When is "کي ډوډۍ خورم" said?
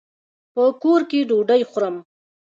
1.09-1.95